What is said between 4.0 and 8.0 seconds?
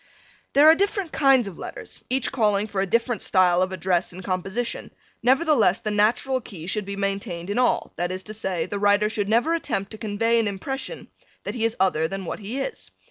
and composition, nevertheless the natural key should be maintained in all,